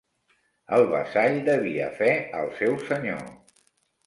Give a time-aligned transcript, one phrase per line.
[0.77, 2.09] El vassall devia fe
[2.41, 3.23] al seu senyor.